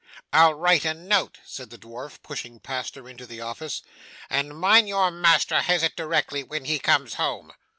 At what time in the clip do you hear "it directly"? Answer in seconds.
5.83-6.43